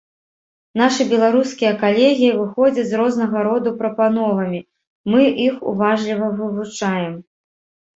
[0.79, 4.67] Нашы беларускія калегі выходзяць з рознага роду прапановамі,
[5.13, 7.13] мы іх уважліва вывучаем.